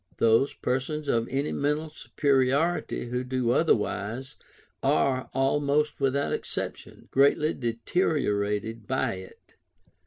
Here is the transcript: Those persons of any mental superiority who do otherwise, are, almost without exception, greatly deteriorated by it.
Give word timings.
Those 0.17 0.55
persons 0.55 1.07
of 1.07 1.27
any 1.29 1.51
mental 1.51 1.91
superiority 1.91 3.09
who 3.09 3.23
do 3.23 3.51
otherwise, 3.51 4.35
are, 4.81 5.29
almost 5.31 5.99
without 5.99 6.33
exception, 6.33 7.07
greatly 7.11 7.53
deteriorated 7.53 8.87
by 8.87 9.13
it. 9.17 9.53